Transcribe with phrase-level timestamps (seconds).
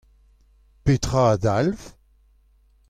[0.83, 1.79] Petra a dalv?